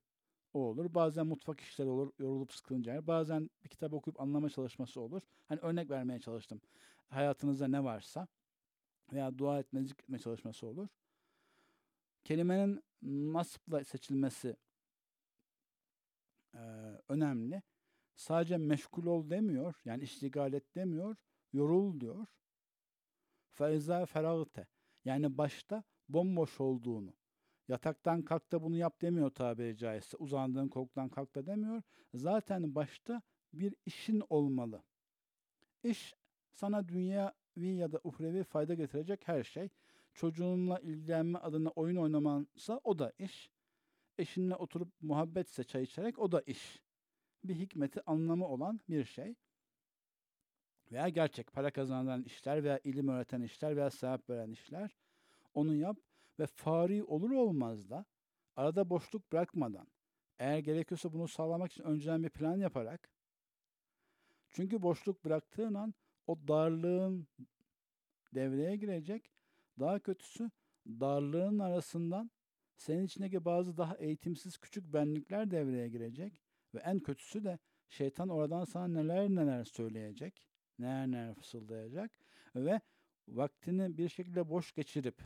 [0.54, 0.94] O olur.
[0.94, 3.06] Bazen mutfak işleri olur, yorulup sıkılınca.
[3.06, 5.22] Bazen bir kitap okuyup anlama çalışması olur.
[5.46, 6.60] Hani örnek vermeye çalıştım.
[7.08, 8.28] Hayatınızda ne varsa
[9.12, 9.86] veya dua etme,
[10.18, 10.88] çalışması olur.
[12.24, 14.56] Kelimenin nasipla seçilmesi
[16.54, 16.60] e,
[17.08, 17.62] önemli.
[18.18, 19.74] Sadece meşgul ol demiyor.
[19.84, 21.16] Yani iştigal et demiyor.
[21.52, 22.26] Yorul diyor.
[23.50, 24.66] Feiza feragte.
[25.04, 27.14] Yani başta bomboş olduğunu,
[27.68, 30.16] yataktan kalk da bunu yap demiyor tabiri caizse.
[30.16, 31.82] Uzandığın koltuktan kalk da demiyor.
[32.14, 34.82] Zaten başta bir işin olmalı.
[35.84, 36.14] İş
[36.52, 39.68] sana dünyavi ya da uhrevi fayda getirecek her şey.
[40.14, 43.50] Çocuğunla ilgilenme adına oyun oynamansa o da iş.
[44.18, 46.87] Eşinle oturup muhabbetse çay içerek o da iş.
[47.44, 49.34] Bir hikmeti anlamı olan bir şey
[50.92, 54.96] veya gerçek para kazanan işler veya ilim öğreten işler veya sevap veren işler
[55.54, 55.96] onu yap
[56.38, 58.04] ve fari olur olmaz da
[58.56, 59.86] arada boşluk bırakmadan
[60.38, 63.10] eğer gerekiyorsa bunu sağlamak için önceden bir plan yaparak
[64.48, 65.94] çünkü boşluk bıraktığın an
[66.26, 67.28] o darlığın
[68.34, 69.30] devreye girecek.
[69.78, 70.50] Daha kötüsü
[70.86, 72.30] darlığın arasından
[72.76, 76.42] senin içindeki bazı daha eğitimsiz küçük benlikler devreye girecek.
[76.74, 77.58] Ve en kötüsü de
[77.88, 80.42] şeytan oradan sana neler neler söyleyecek
[80.78, 82.18] neler neler fısıldayacak
[82.56, 82.80] ve
[83.28, 85.22] vaktini bir şekilde boş geçirip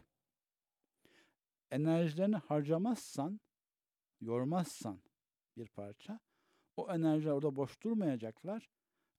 [1.71, 3.41] enerjilerini harcamazsan,
[4.21, 5.03] yormazsan
[5.57, 6.21] bir parça,
[6.77, 8.69] o enerjiler orada boş durmayacaklar.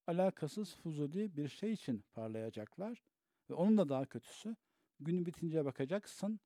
[0.06, 3.02] Alakasız fuzuli bir şey için parlayacaklar.
[3.50, 4.56] Ve onun da daha kötüsü,
[5.00, 6.40] günü bitince bakacaksın,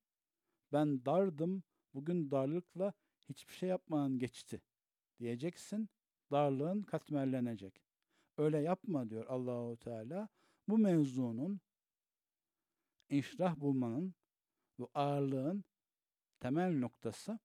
[0.72, 1.62] ben dardım,
[1.94, 2.92] bugün darlıkla
[3.28, 4.60] hiçbir şey yapmadan geçti
[5.18, 5.88] diyeceksin.
[6.30, 7.82] Darlığın katmerlenecek.
[8.36, 10.28] Öyle yapma diyor Allahu Teala.
[10.68, 11.60] Bu mevzunun
[13.08, 14.14] inşirah bulmanın
[14.78, 15.64] bu ağırlığın
[16.40, 17.38] temel noktası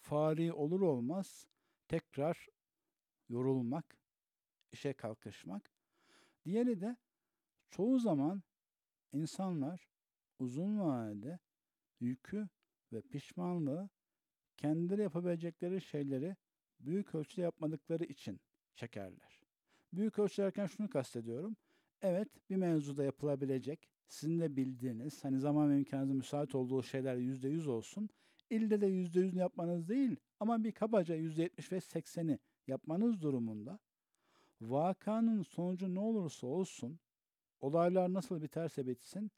[0.00, 1.46] fari olur olmaz
[1.88, 2.48] tekrar
[3.28, 3.98] yorulmak,
[4.72, 5.70] işe kalkışmak.
[6.44, 6.96] Diğeri de
[7.70, 8.42] çoğu zaman
[9.12, 9.88] insanlar
[10.38, 11.38] uzun vadede
[12.00, 12.48] yükü
[12.92, 13.88] ve pişmanlığı
[14.56, 16.36] kendileri yapabilecekleri şeyleri
[16.80, 18.40] büyük ölçüde yapmadıkları için
[18.74, 19.40] çekerler.
[19.92, 21.56] Büyük ölçü derken şunu kastediyorum.
[22.02, 27.48] Evet bir mevzuda yapılabilecek, sizin de bildiğiniz, hani zaman ve imkanınızın müsait olduğu şeyler yüzde
[27.48, 28.08] yüz olsun.
[28.50, 33.78] İlle de yüzde yüz yapmanız değil ama bir kabaca yüzde yetmiş ve sekseni yapmanız durumunda
[34.60, 36.98] vakanın sonucu ne olursa olsun,
[37.60, 39.30] olaylar nasıl biterse bitsin,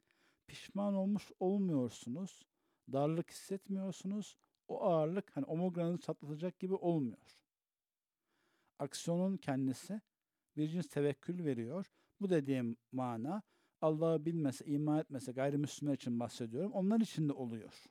[0.47, 2.47] pişman olmuş olmuyorsunuz,
[2.91, 4.37] darlık hissetmiyorsunuz,
[4.67, 7.37] o ağırlık hani omurganızı çatlatacak gibi olmuyor.
[8.79, 10.01] Aksiyonun kendisi
[10.57, 11.91] bir cins tevekkül veriyor.
[12.21, 13.41] Bu dediğim mana
[13.81, 16.71] Allah'ı bilmese, iman etmese gayrimüslimler için bahsediyorum.
[16.71, 17.83] Onlar için de oluyor.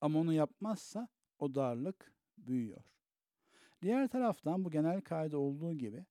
[0.00, 2.82] Ama onu yapmazsa o darlık büyüyor.
[3.82, 6.04] Diğer taraftan bu genel kaide olduğu gibi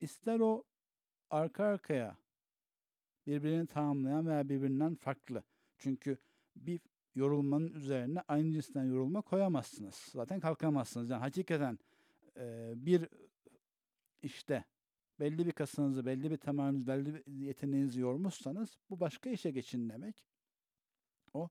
[0.00, 0.64] ister o
[1.30, 2.16] arka arkaya
[3.26, 5.42] birbirini tamamlayan veya birbirinden farklı.
[5.78, 6.18] Çünkü
[6.56, 6.80] bir
[7.14, 9.94] yorulmanın üzerine aynı cinsten yorulma koyamazsınız.
[9.94, 11.10] Zaten kalkamazsınız.
[11.10, 11.78] Yani hakikaten
[12.36, 13.08] e, bir
[14.22, 14.64] işte
[15.20, 20.24] belli bir kasınızı, belli bir temayülünüzü, belli bir yeteneğinizi yormuşsanız bu başka işe geçin demek.
[21.34, 21.48] O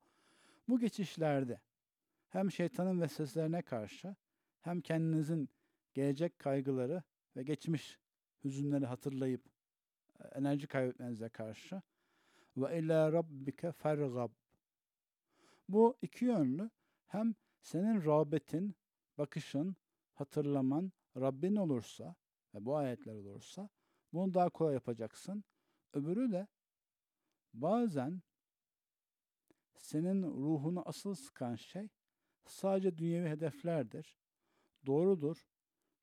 [0.67, 1.61] bu geçişlerde
[2.29, 4.15] hem şeytanın vesveselerine karşı
[4.61, 5.49] hem kendinizin
[5.93, 7.03] gelecek kaygıları
[7.35, 7.99] ve geçmiş
[8.43, 9.41] hüzünleri hatırlayıp
[10.35, 11.81] enerji kaybetmenize karşı
[12.57, 14.31] ve ila rabbike fergab.
[15.69, 16.69] Bu iki yönlü
[17.07, 18.75] hem senin rağbetin,
[19.17, 19.75] bakışın,
[20.13, 22.15] hatırlaman Rabbin olursa
[22.53, 23.69] ve bu ayetler olursa
[24.13, 25.43] bunu daha kolay yapacaksın.
[25.93, 26.47] Öbürü de
[27.53, 28.21] bazen
[29.75, 31.89] senin ruhunu asıl sıkan şey
[32.45, 34.17] sadece dünyevi hedeflerdir.
[34.85, 35.47] Doğrudur.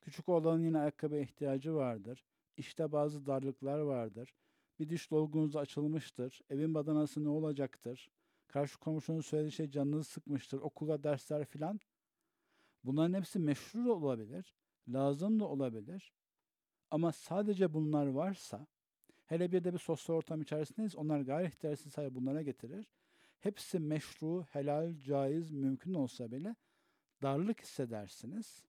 [0.01, 2.25] Küçük olanın yine ayakkabı ihtiyacı vardır.
[2.57, 4.35] İşte bazı darlıklar vardır.
[4.79, 6.41] Bir diş dolgunuz açılmıştır.
[6.51, 8.11] Evin badanası ne olacaktır?
[8.49, 10.59] Karşı komşunun söylediği şey canınızı sıkmıştır.
[10.59, 11.81] Okula dersler filan.
[12.85, 14.55] Bunların hepsi meşru da olabilir.
[14.89, 16.12] Lazım da olabilir.
[16.91, 18.66] Ama sadece bunlar varsa,
[19.27, 22.91] hele bir de bir sosyal ortam içerisindeyiz, onlar gayri ihtiyarsiz sayı bunlara getirir.
[23.41, 26.57] Hepsi meşru, helal, caiz, mümkün olsa bile
[27.22, 28.64] darlık hissedersiniz.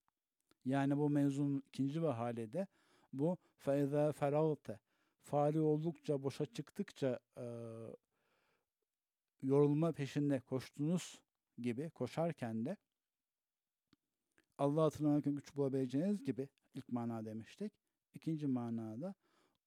[0.65, 2.67] Yani bu mevzunun ikinci ve halede
[3.13, 4.79] bu feiza feralte
[5.25, 7.45] faali oldukça, boşa çıktıkça e,
[9.41, 11.21] yorulma peşinde koştuğunuz
[11.57, 12.77] gibi koşarken de
[14.57, 17.73] Allah hatırlamakın güç bulabileceğiniz gibi ilk mana demiştik.
[18.13, 19.15] İkinci manada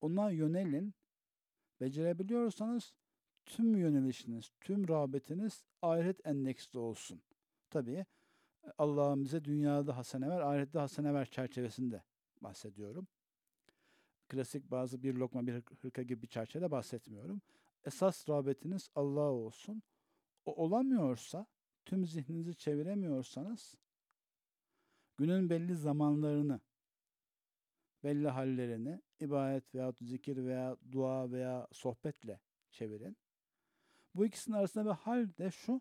[0.00, 0.94] ona yönelin.
[1.80, 2.94] Becerebiliyorsanız
[3.46, 7.22] tüm yönelişiniz, tüm rağbetiniz ahiret endeksli olsun.
[7.70, 8.06] Tabii
[8.78, 12.02] Allah'ın bize dünyada hasene ver, ahirette hasene ver çerçevesinde
[12.40, 13.08] bahsediyorum.
[14.28, 17.42] Klasik bazı bir lokma bir hırka gibi bir çerçevede bahsetmiyorum.
[17.84, 19.82] Esas rağbetiniz Allah'a olsun.
[20.44, 21.46] O olamıyorsa,
[21.84, 23.74] tüm zihninizi çeviremiyorsanız
[25.16, 26.60] günün belli zamanlarını,
[28.04, 33.16] belli hallerini ibadet veya zikir veya dua veya sohbetle çevirin.
[34.14, 35.80] Bu ikisinin arasında bir hal de şu.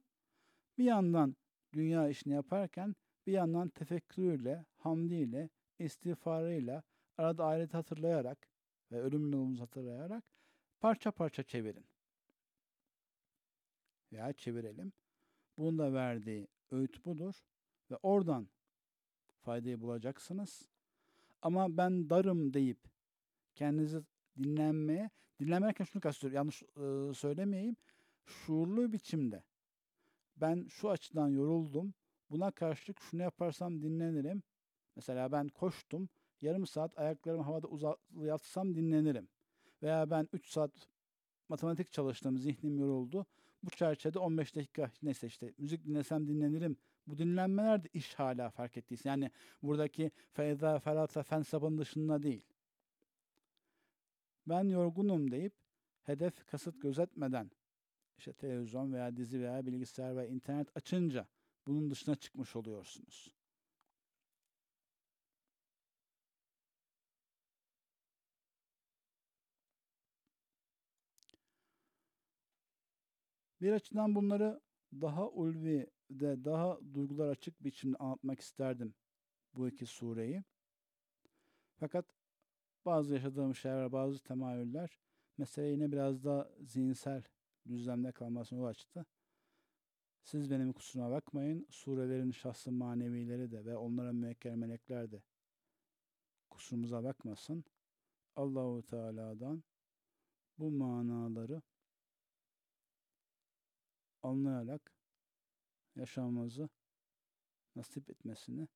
[0.78, 1.36] Bir yandan
[1.74, 2.96] dünya işini yaparken
[3.28, 6.84] bir yandan tefekkürüyle, hamdiyle, istiğfarıyla,
[7.18, 8.48] arada ahiret hatırlayarak
[8.92, 10.24] ve ölüm yolumuzu hatırlayarak
[10.80, 11.86] parça parça çevirin.
[14.12, 14.94] Veya çevirelim.
[15.58, 17.34] Bunun da verdiği öğüt budur
[17.92, 18.48] ve oradan
[19.42, 20.70] faydayı bulacaksınız.
[21.42, 22.80] Ama ben darım deyip
[23.56, 24.02] kendinizi
[24.38, 25.10] dinlenmeye,
[25.40, 27.76] dinlemerken şunu kastediyorum, yanlış e, söylemeyeyim.
[28.26, 29.44] Şuurlu biçimde
[30.38, 31.94] ben şu açıdan yoruldum,
[32.30, 34.44] buna karşılık şunu yaparsam dinlenirim.
[34.96, 36.10] Mesela ben koştum,
[36.42, 37.68] yarım saat ayaklarımı havada
[38.16, 39.28] uzatsam dinlenirim.
[39.84, 40.72] Veya ben 3 saat
[41.50, 43.26] matematik çalıştım, zihnim yoruldu.
[43.64, 46.78] Bu çerçevede 15 dakika neyse işte müzik dinlesem dinlenirim.
[47.08, 49.10] Bu dinlenmeler de iş hala fark ettiyse.
[49.10, 49.32] Yani
[49.62, 52.44] buradaki feyza ferata fen sabın dışında değil.
[54.48, 55.54] Ben yorgunum deyip
[56.04, 57.52] hedef kasıt gözetmeden
[58.18, 61.28] işte televizyon veya dizi veya bilgisayar ve internet açınca
[61.68, 63.37] bunun dışına çıkmış oluyorsunuz.
[73.62, 74.62] Bir açıdan bunları
[74.94, 78.96] daha ulvi de daha duygular açık biçimde anlatmak isterdim
[79.54, 80.44] bu iki sureyi.
[81.80, 82.06] Fakat
[82.86, 85.00] bazı yaşadığım şeyler, bazı temayüller
[85.38, 87.24] mesele yine biraz daha zihinsel
[87.68, 89.06] düzlemde kalmasını yol açtı.
[90.24, 91.68] Siz benim kusuruma bakmayın.
[91.70, 95.22] Surelerin şahsı manevileri de ve onlara müekkel melekler de
[96.50, 97.64] kusurumuza bakmasın.
[98.36, 99.64] Allahu Teala'dan
[100.58, 101.62] bu manaları
[104.28, 104.94] anlayarak
[105.96, 106.70] yaşamamızı
[107.76, 108.68] nasip etmesini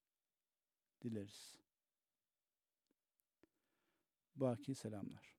[1.01, 1.59] dileriz.
[4.35, 5.30] Baki selamlar.